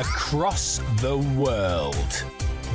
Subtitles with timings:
[0.00, 2.24] across the world.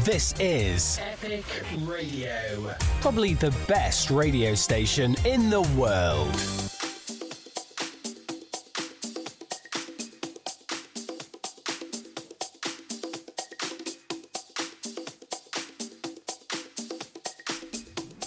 [0.03, 1.43] This is Epic
[1.81, 2.73] Radio.
[3.01, 6.33] Probably the best radio station in the world.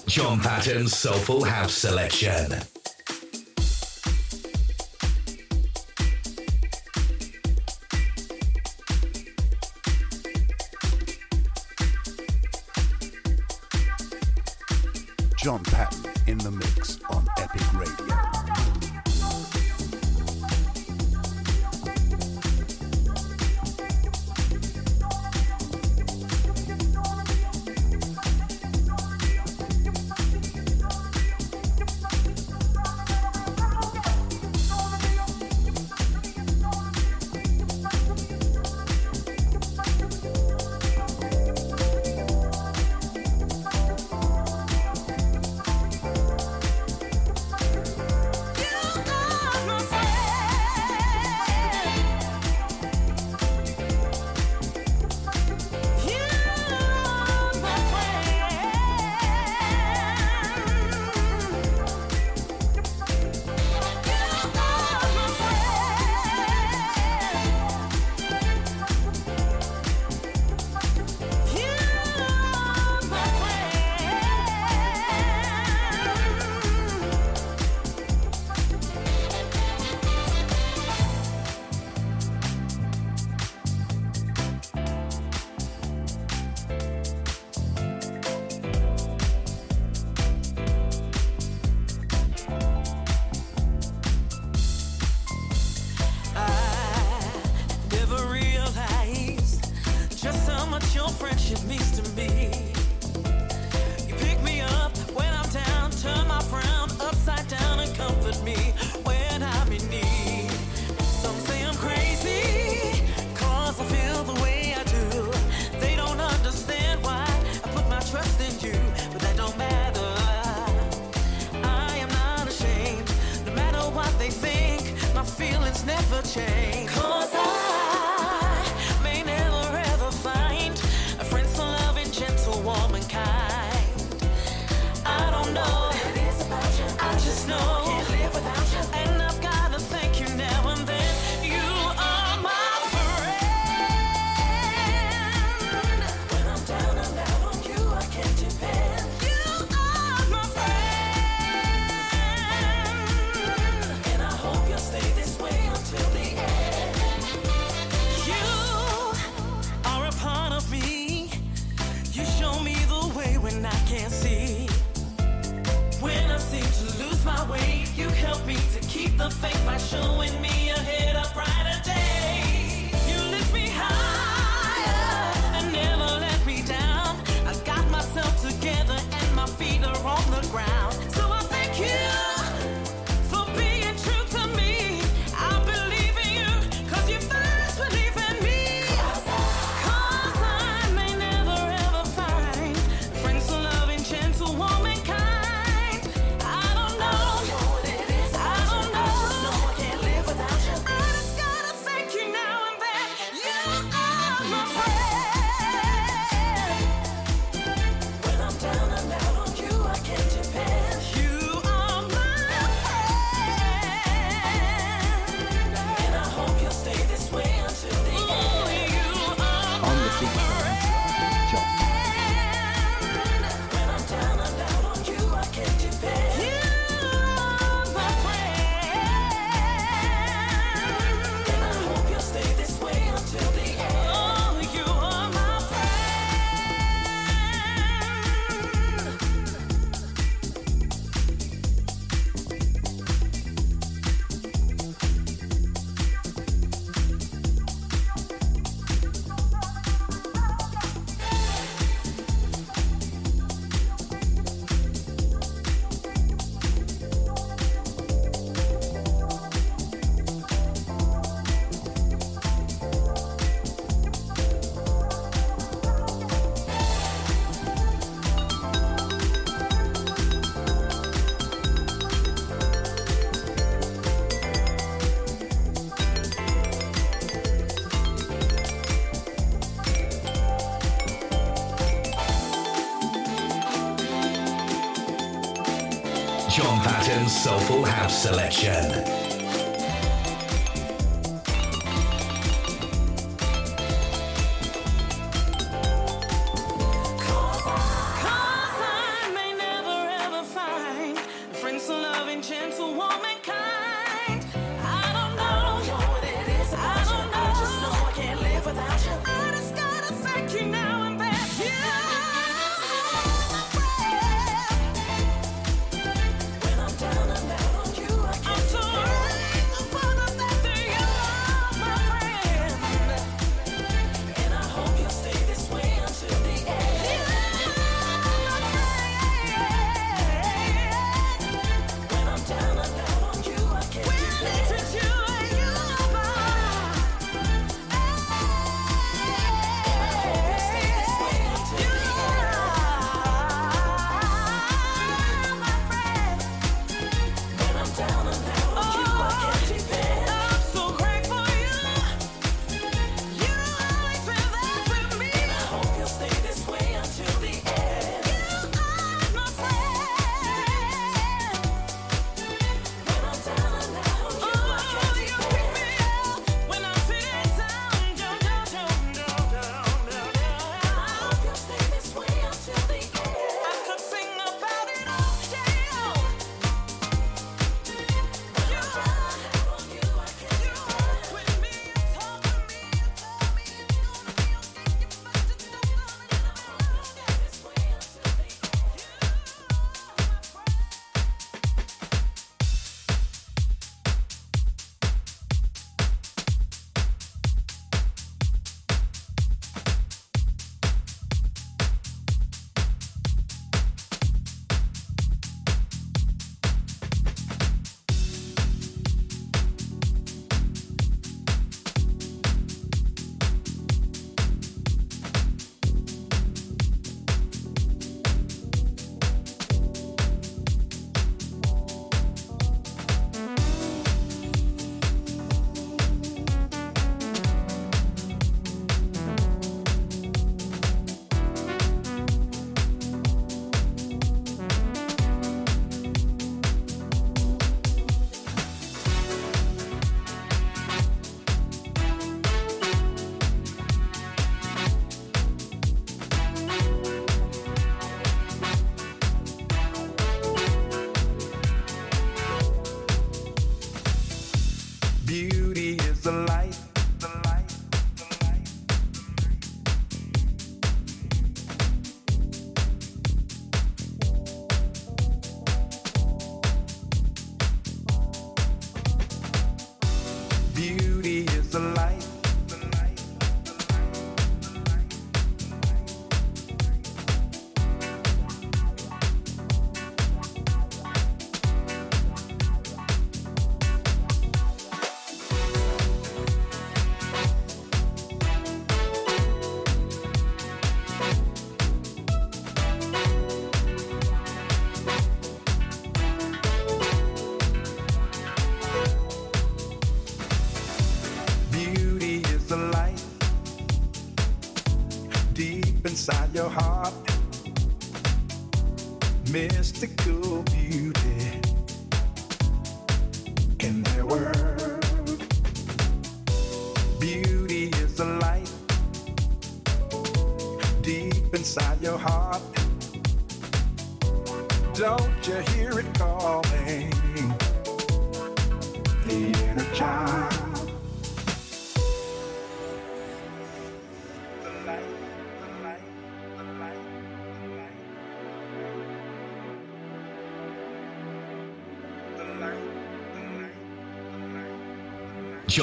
[0.06, 2.81] John Patton's Soulful House Selection.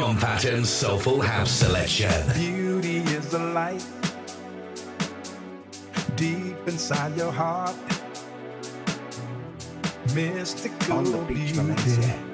[0.10, 2.12] John Patton's Soulful House Selection.
[2.34, 3.86] Beauty is the light
[6.16, 7.76] deep inside your heart.
[10.16, 12.29] Mystical On the beach, beauty with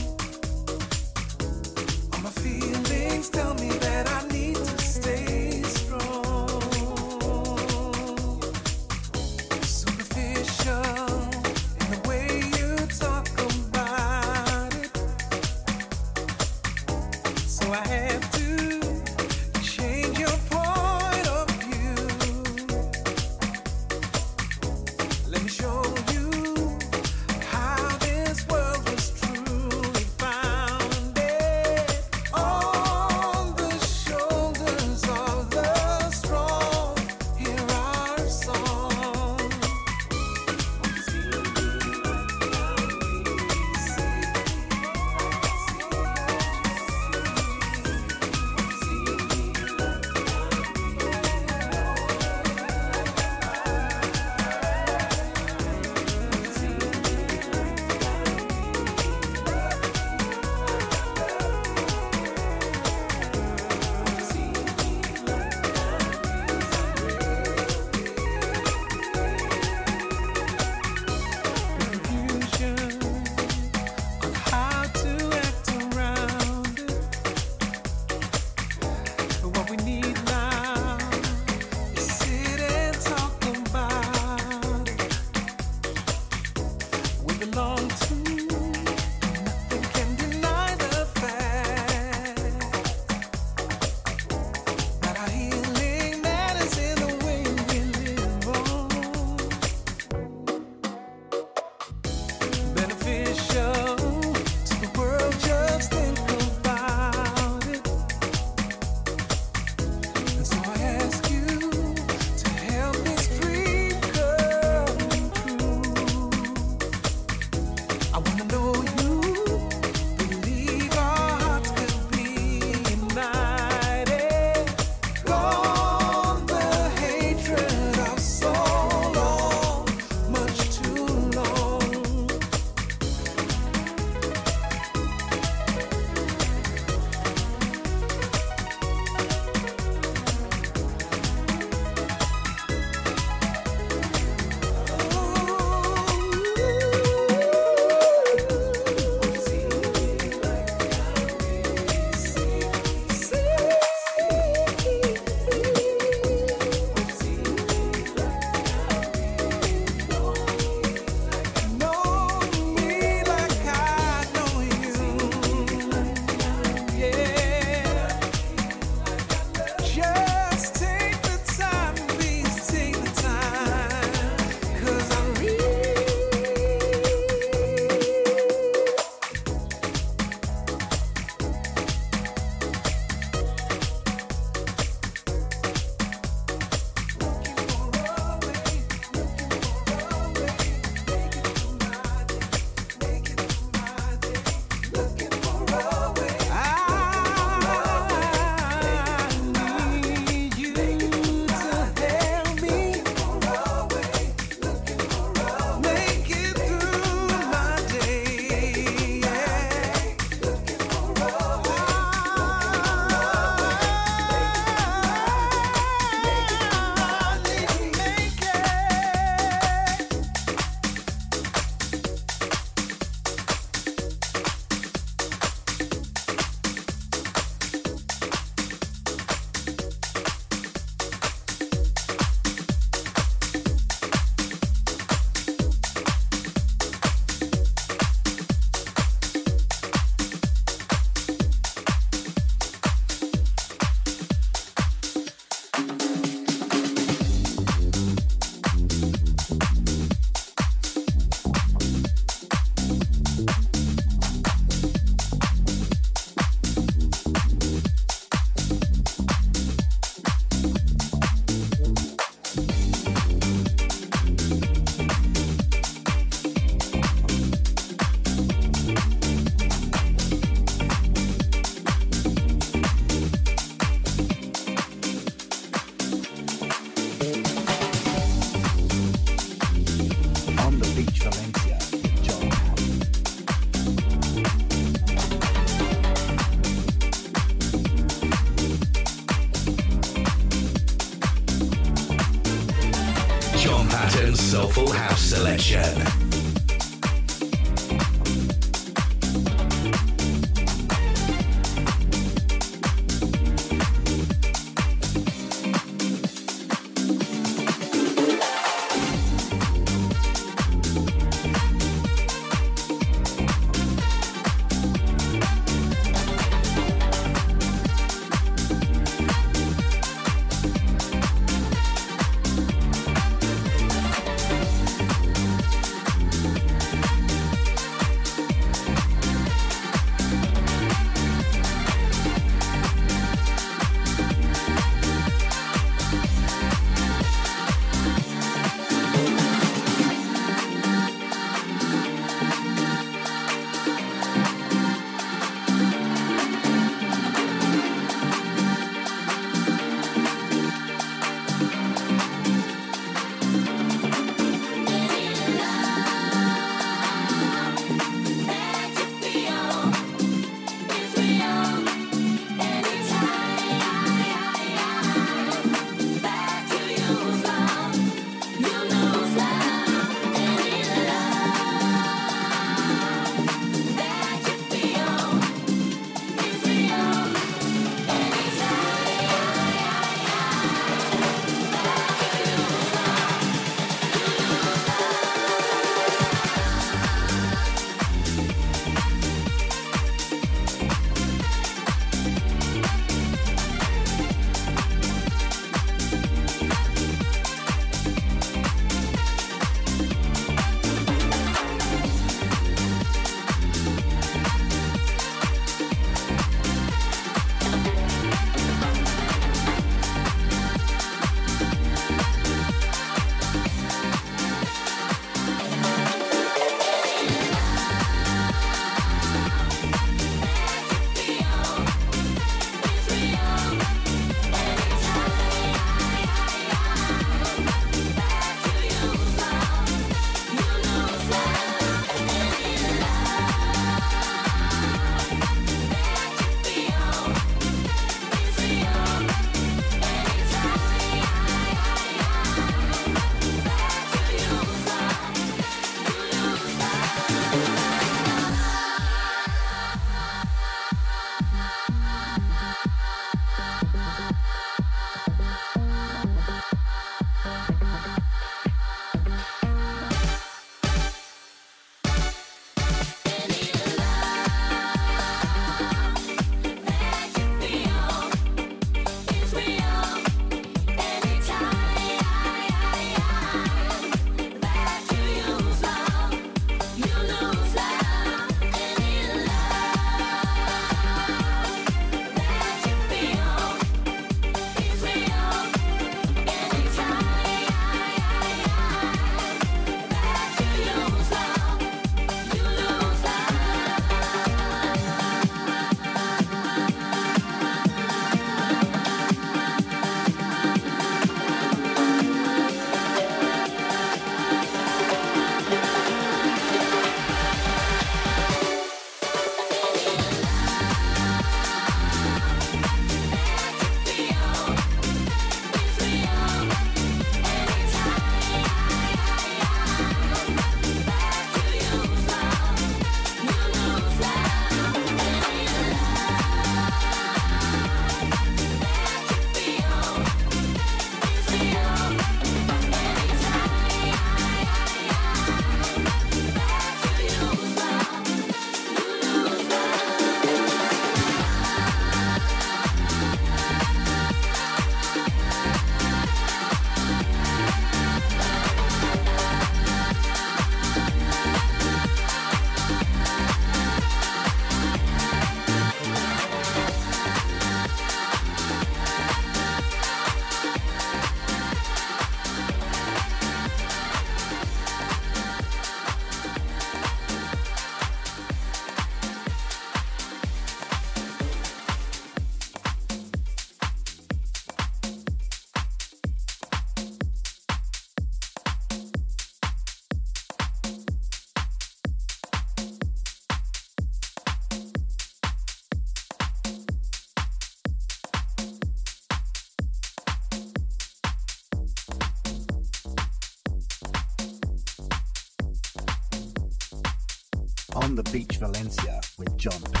[598.61, 600.00] Valencia with John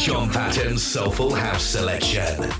[0.00, 0.30] Patton.
[0.30, 2.59] Patton's Soulful House Selection.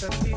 [0.00, 0.29] Mr.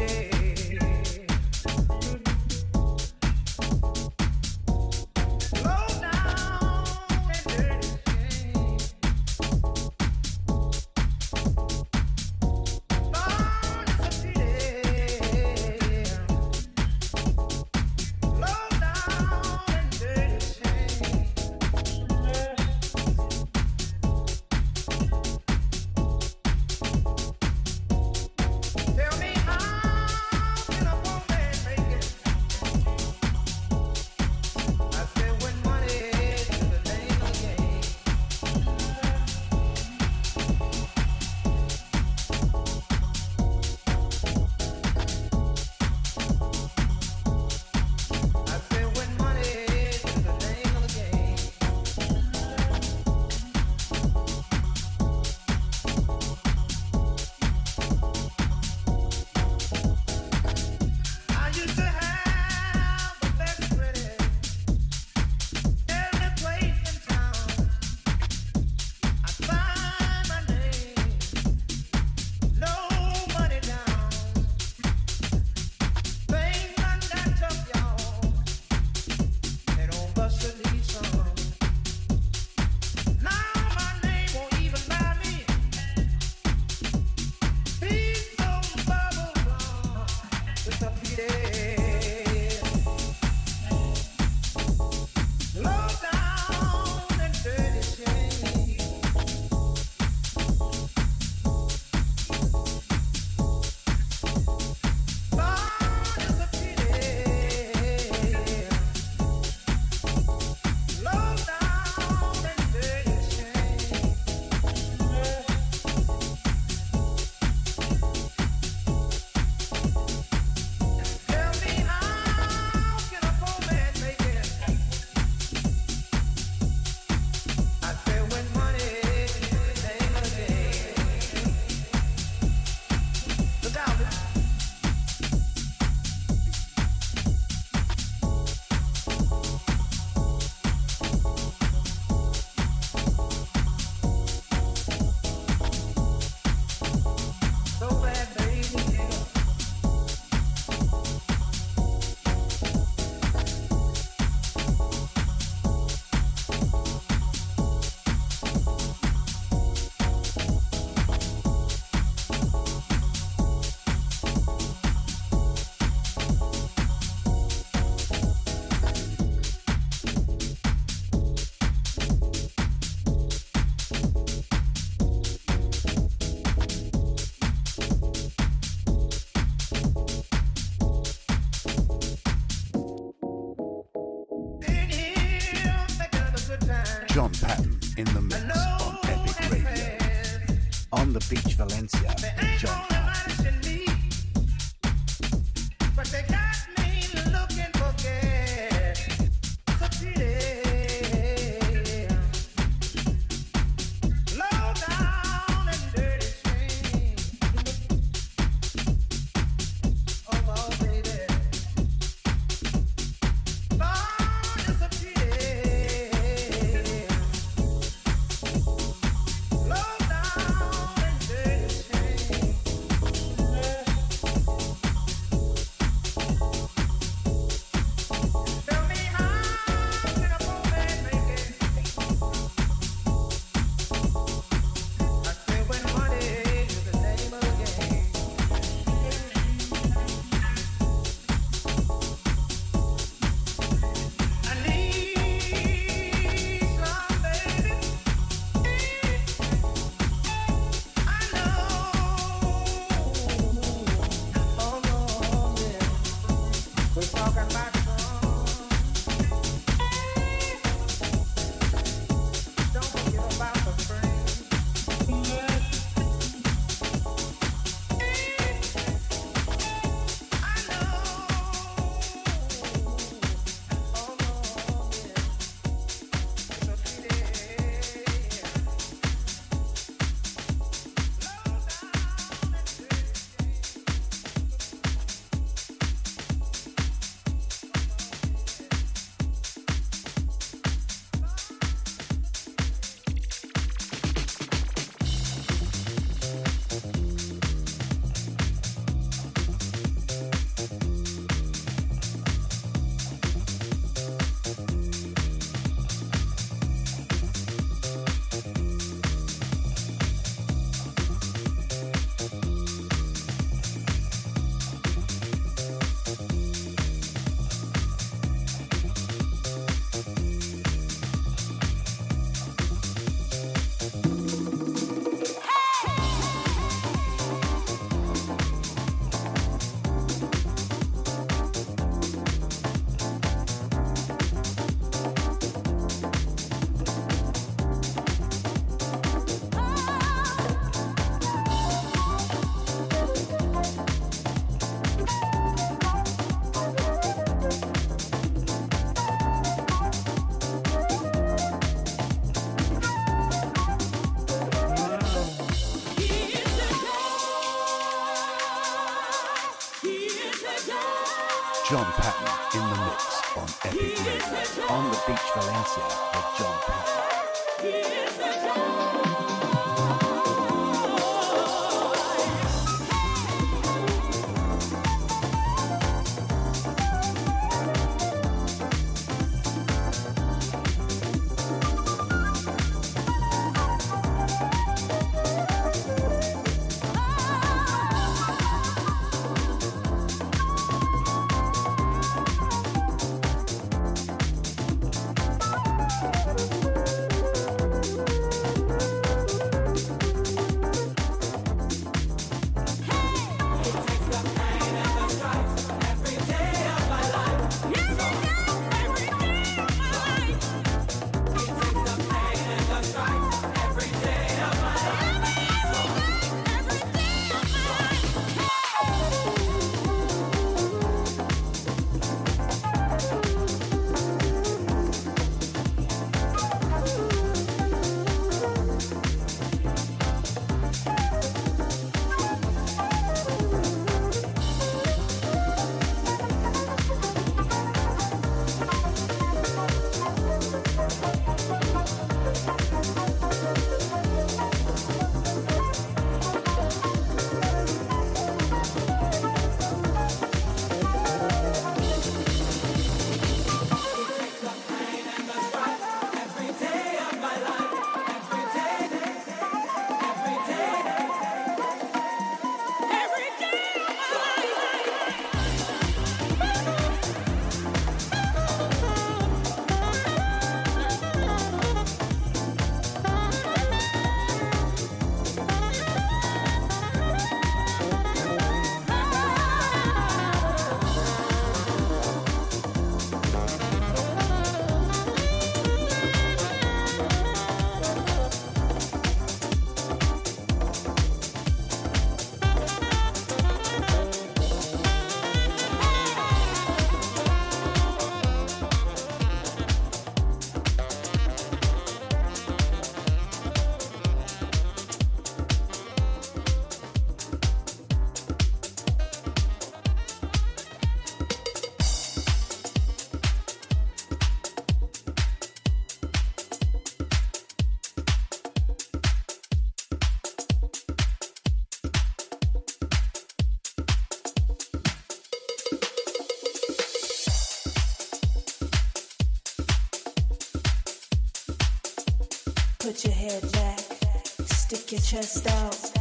[535.14, 535.91] chest out,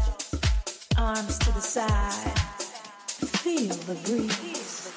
[0.96, 2.38] arms to the side.
[3.42, 4.90] Feel the breeze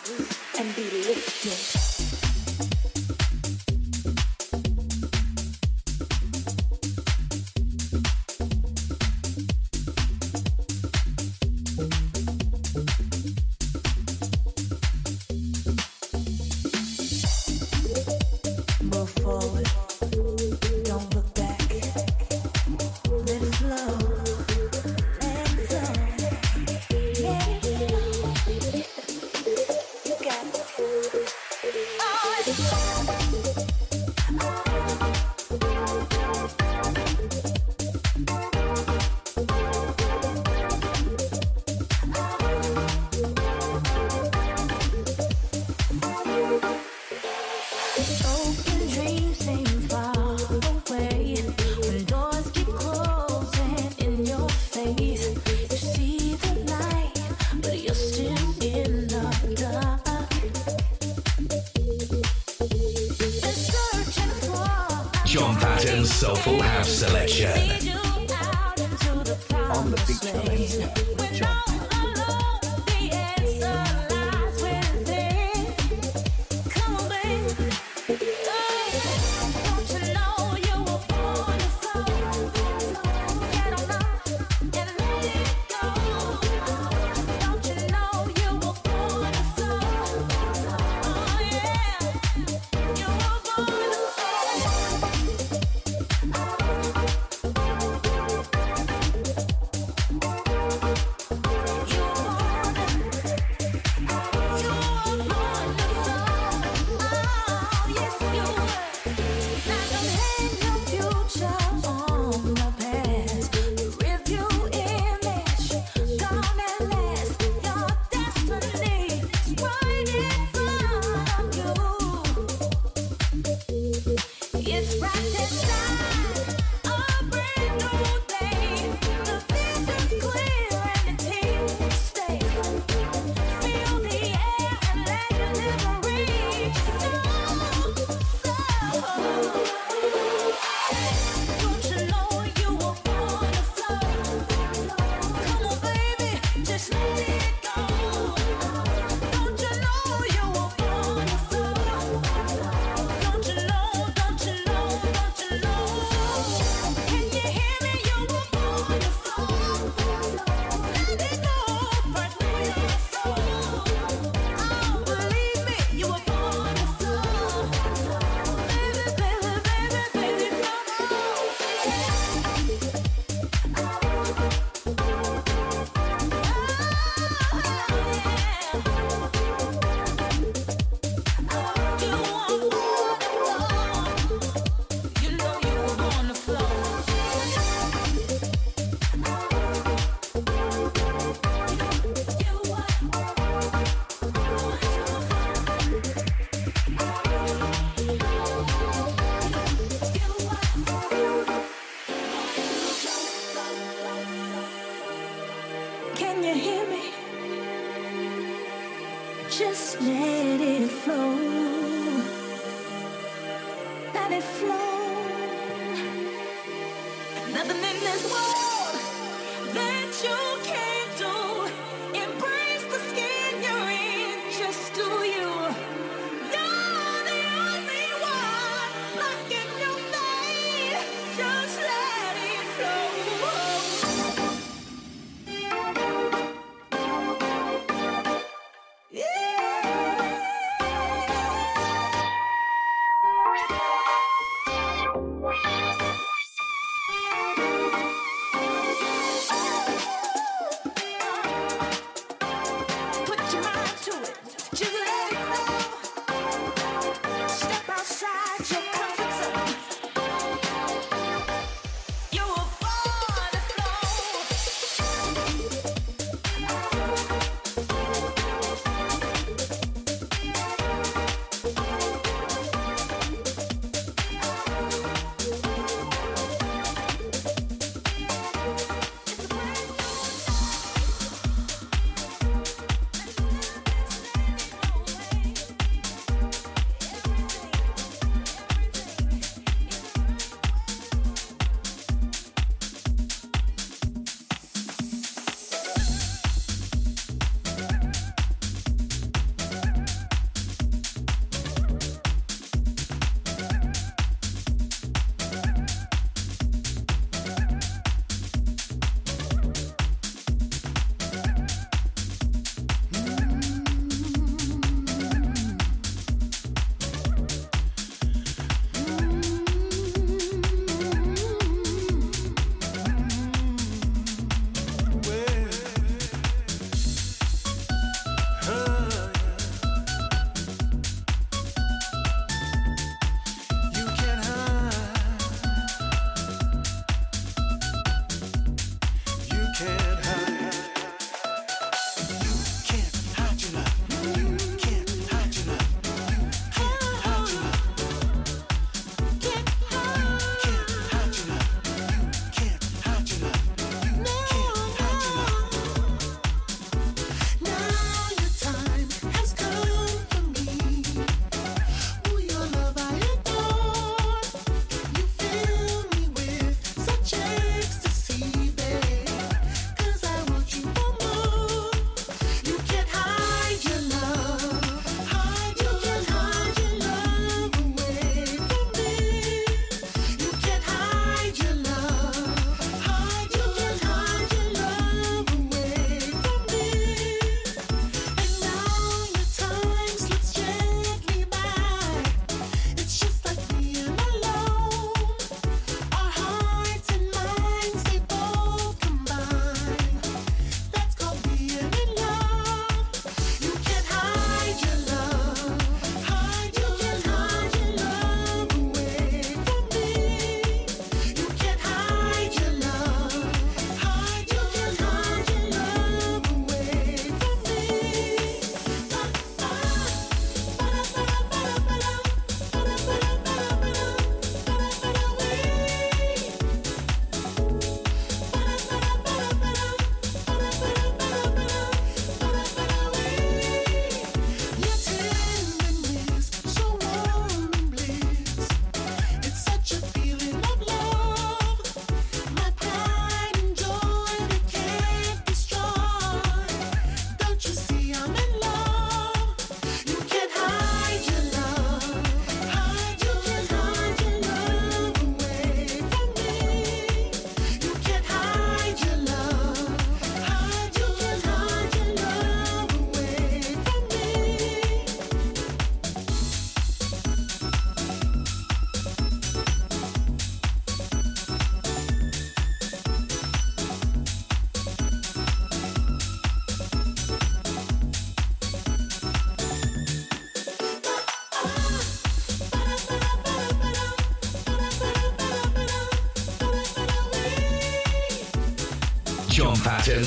[0.58, 1.75] and be lifted.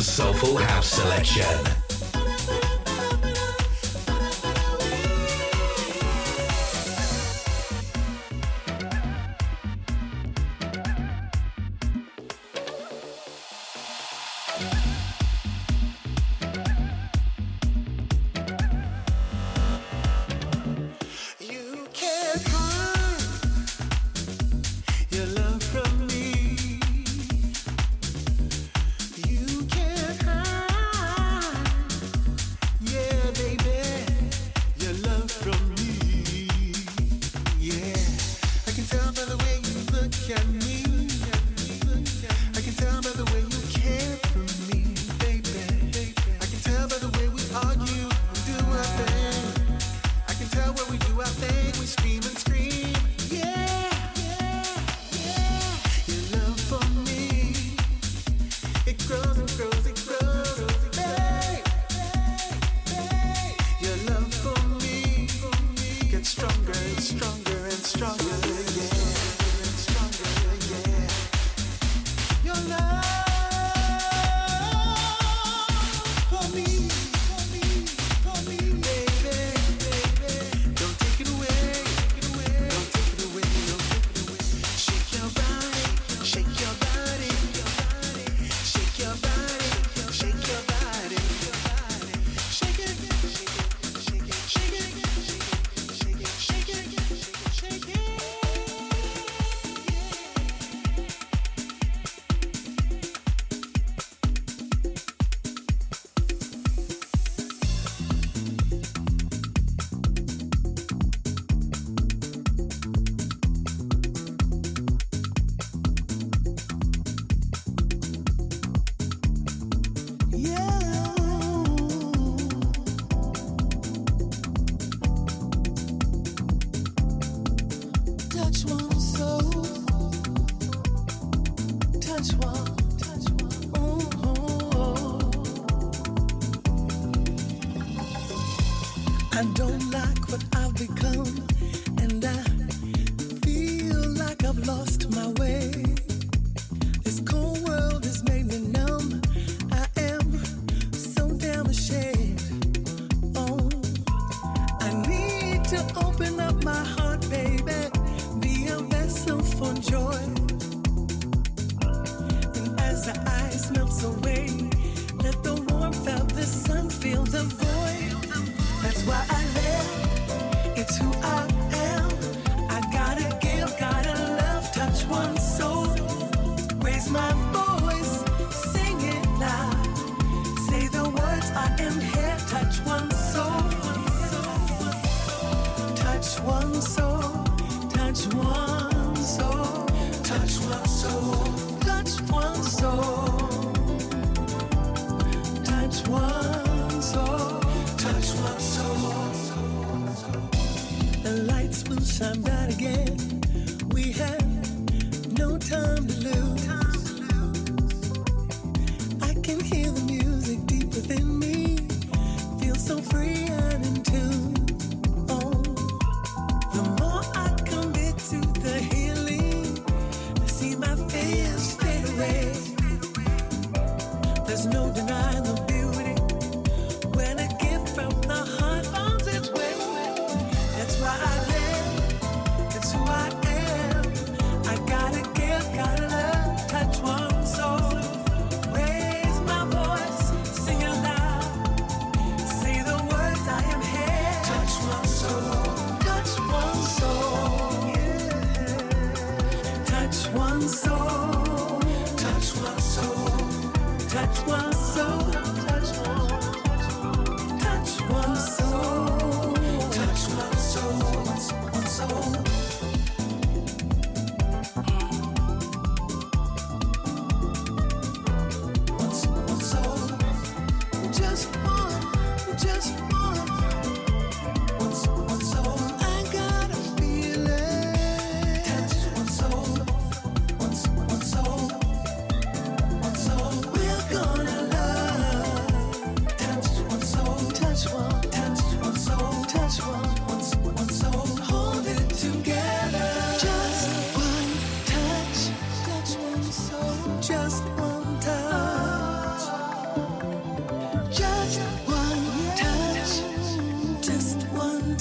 [0.03, 1.78] Soulful House Selection.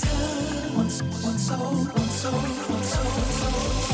[0.06, 3.87] One soul, one soul, one soul, one soul.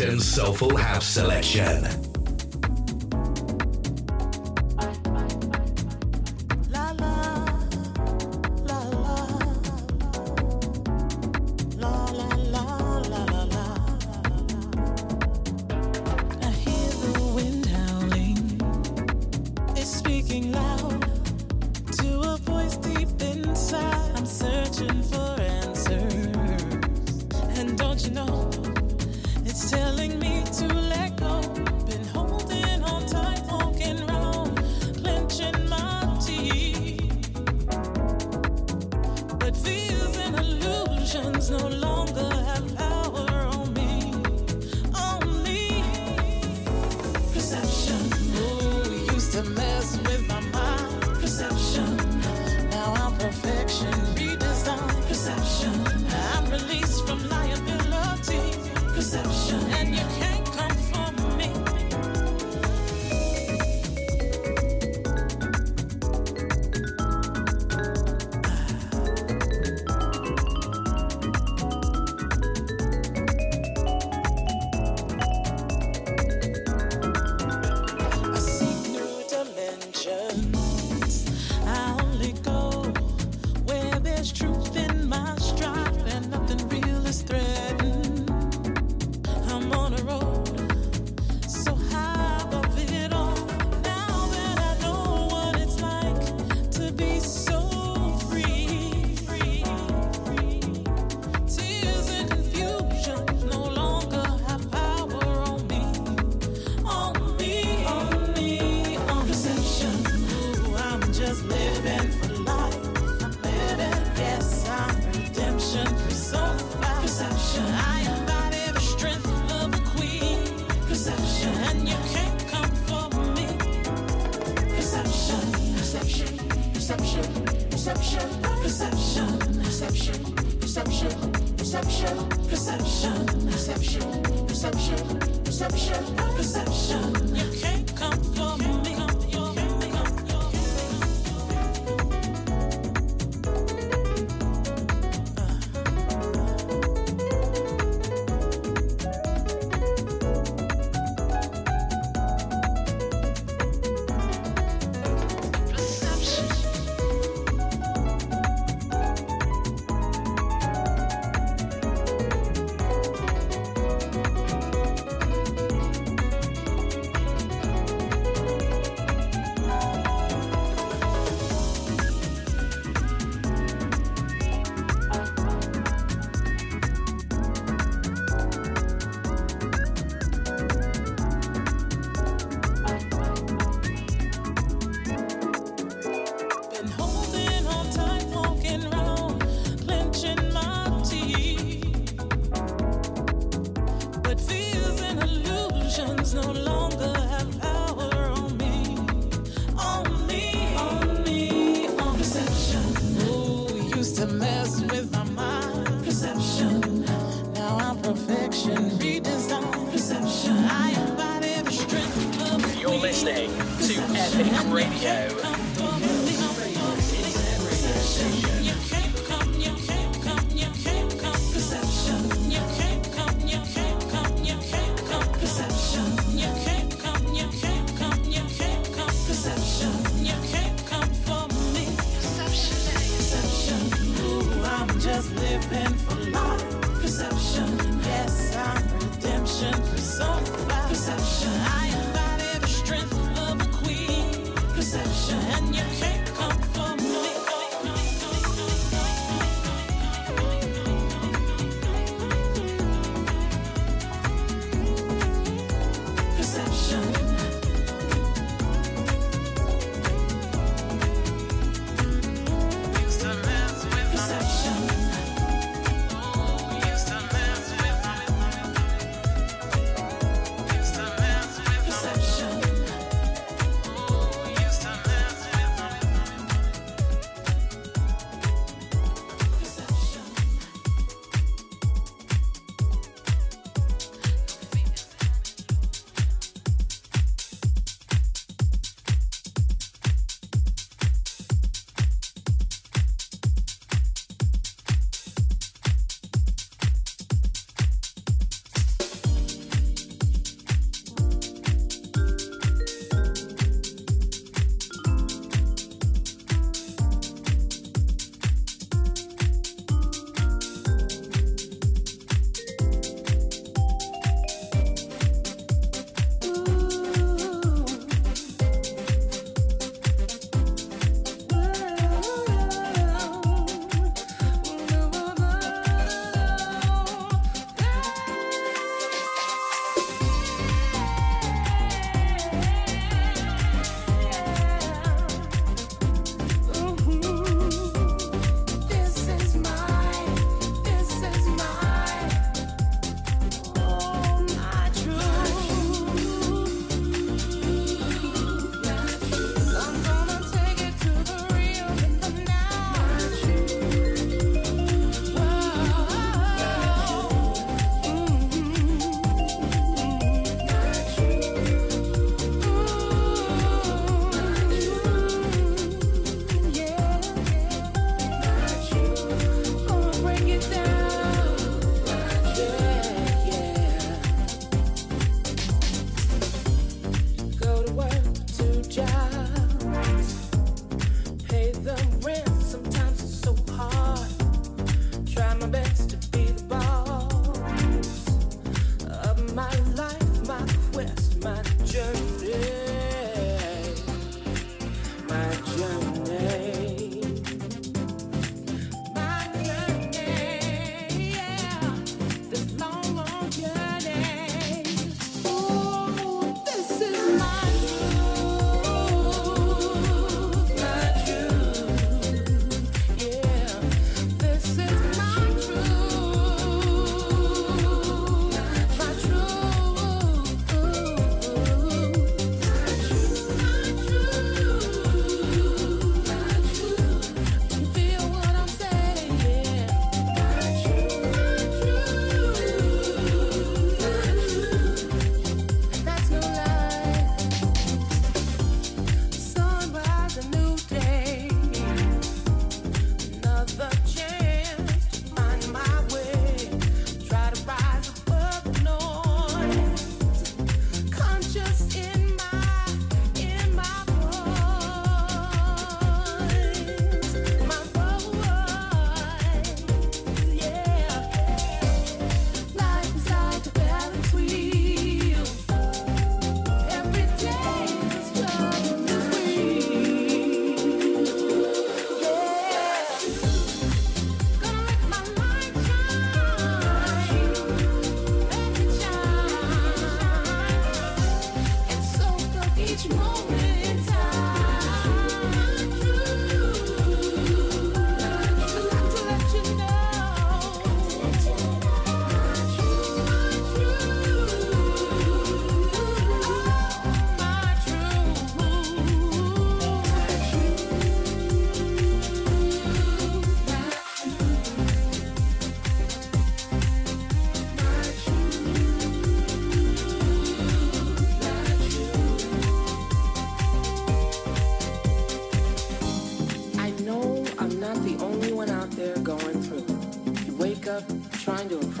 [0.00, 1.99] Patton's Soulful House Selection.
[56.60, 56.89] Perception.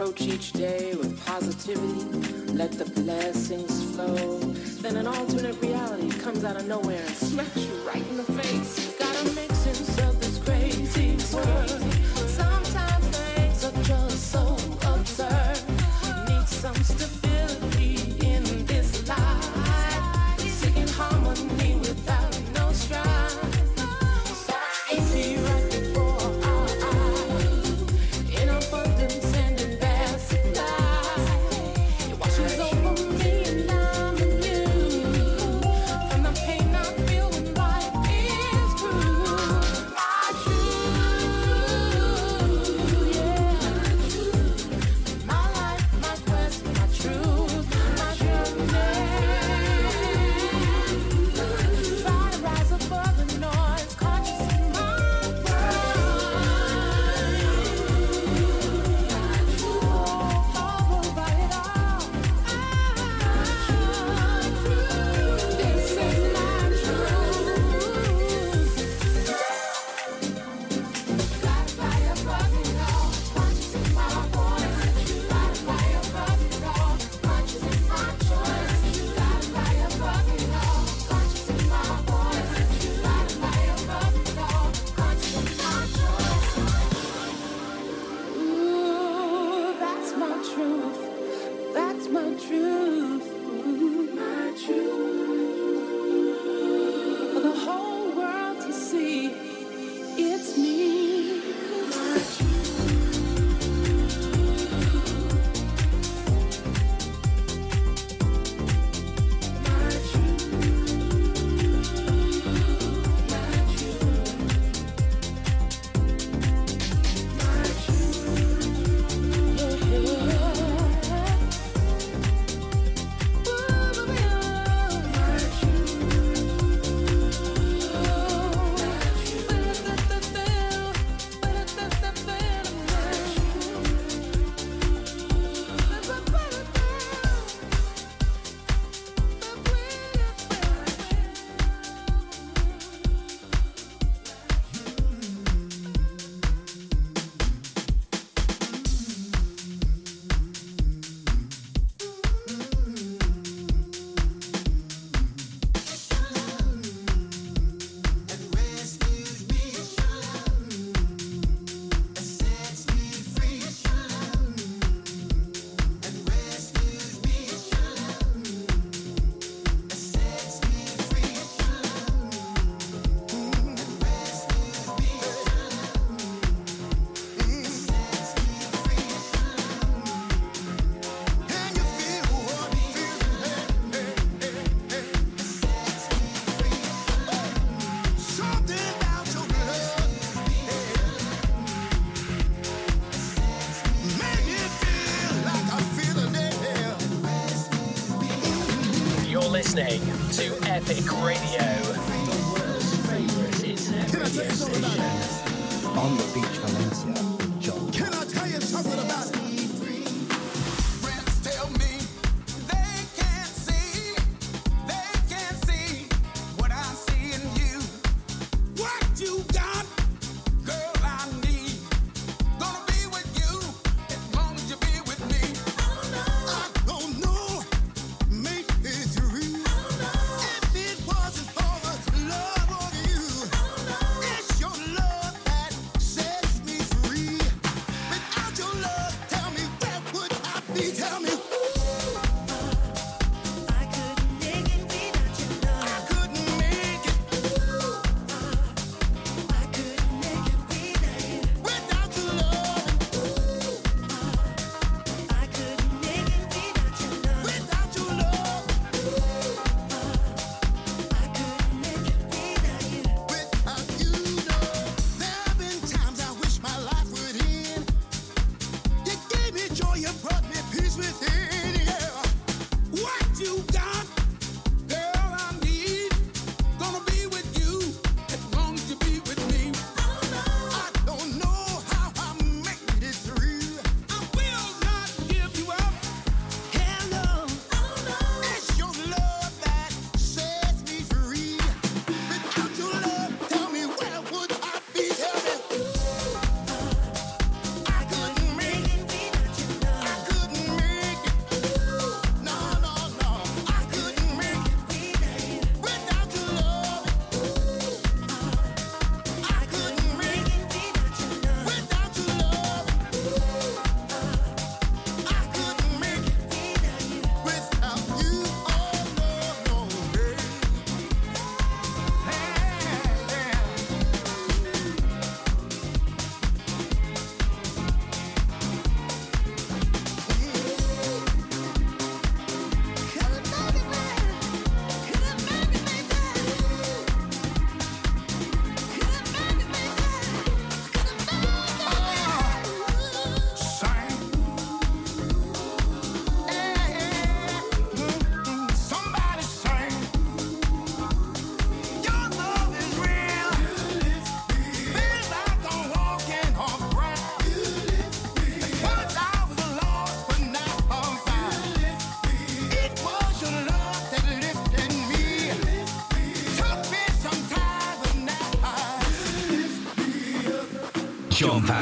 [0.00, 4.38] approach each day with positivity, let the blessings flow.
[4.80, 8.89] Then an alternate reality comes out of nowhere and smacks you right in the face.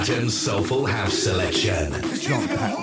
[0.09, 1.93] Patton's Soulful House Selection.
[2.19, 2.78] John Patton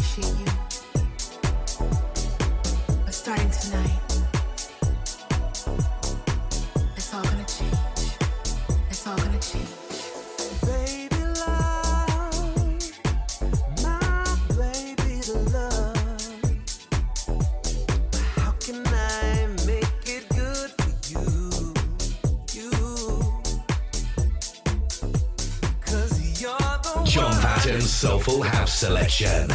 [0.00, 0.46] appreciate you.
[3.04, 4.00] But starting tonight,
[6.96, 8.16] it's all gonna change.
[8.88, 9.66] It's all gonna change.
[27.04, 29.50] John Soulful House Selection.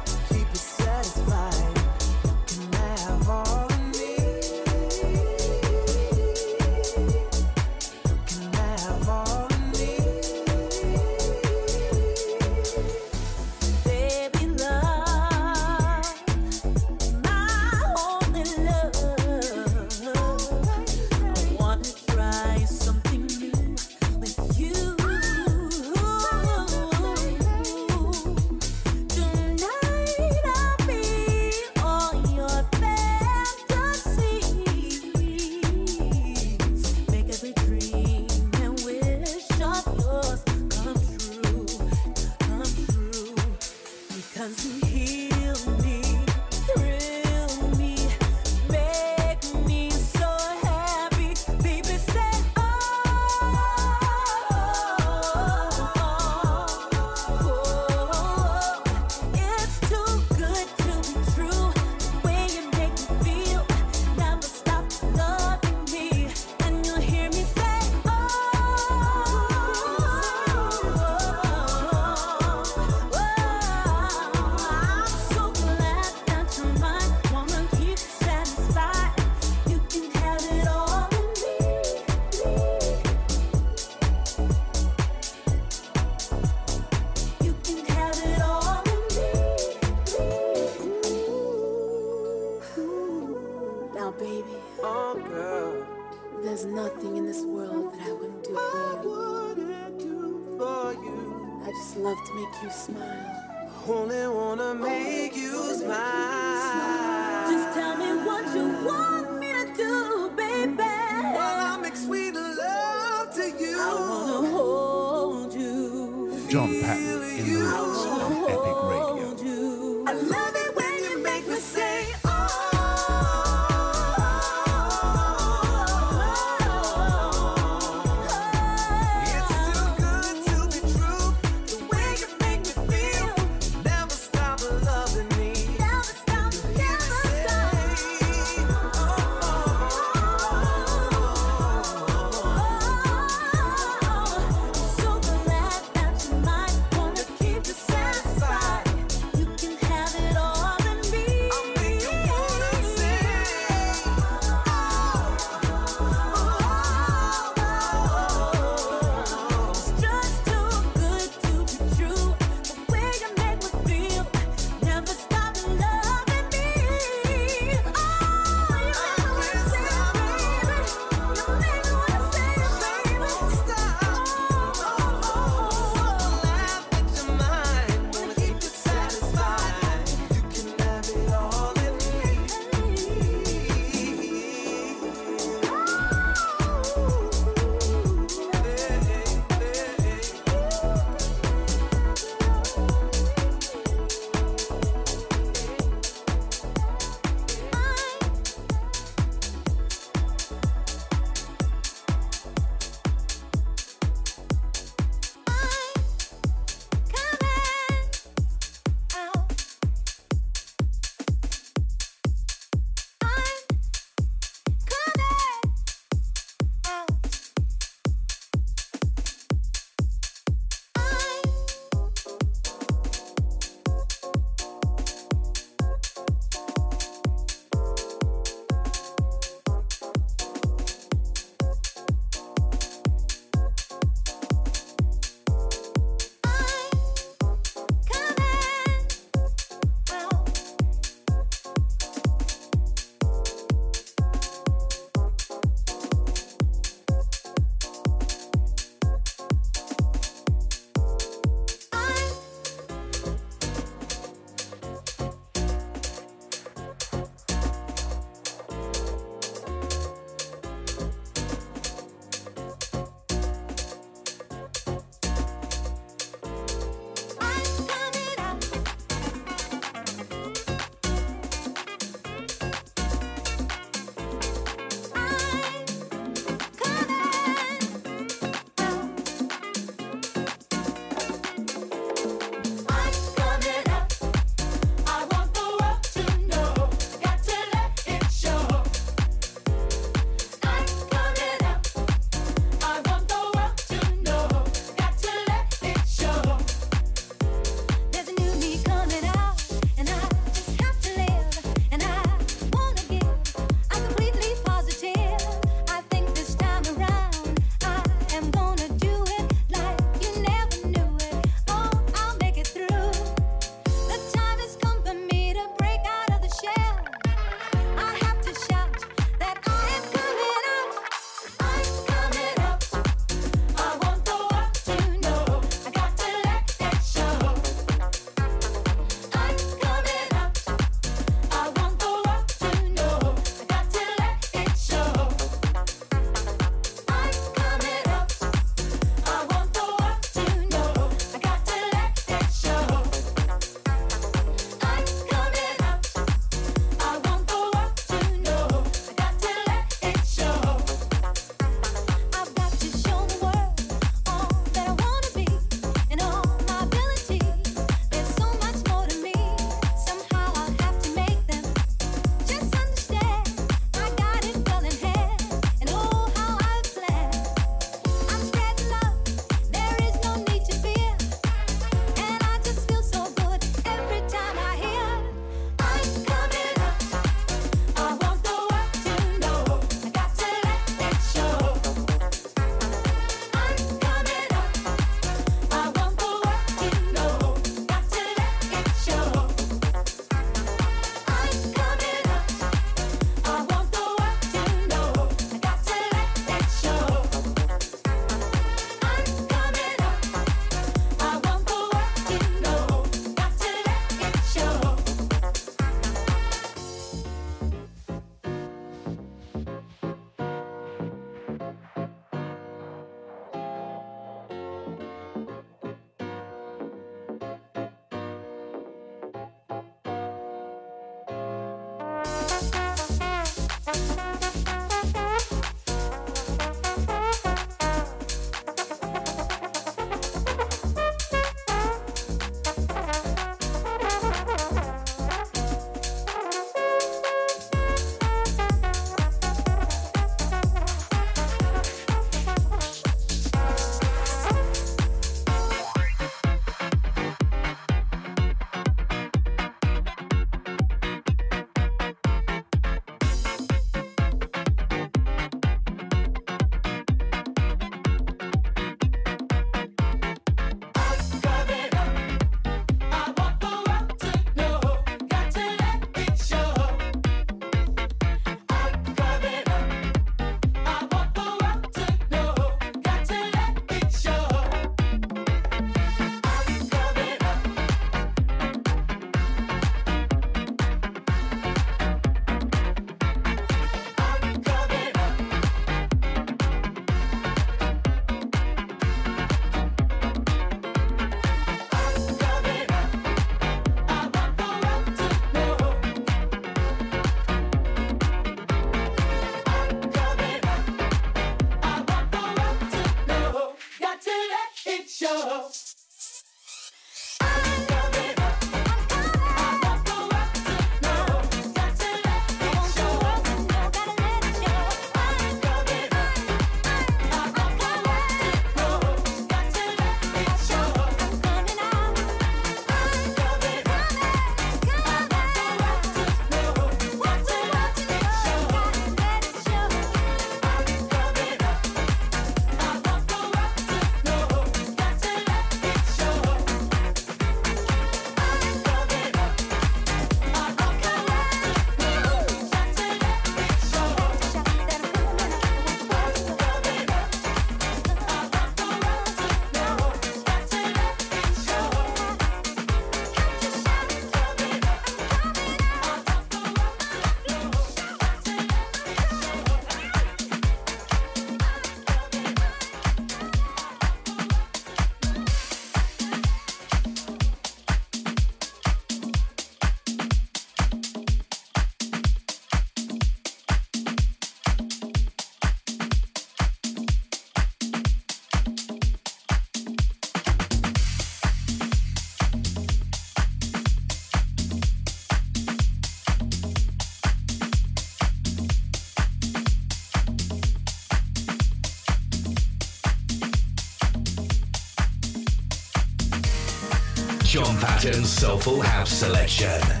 [598.41, 600.00] Soulful House Selection.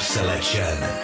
[0.00, 0.99] Selection.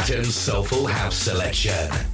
[0.00, 2.09] Patton's Soulful House Selection.